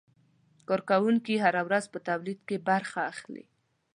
[0.67, 3.45] کارکوونکي هره ورځ په تولید کې برخه اخلي.